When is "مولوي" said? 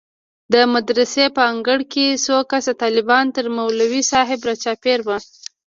3.57-4.01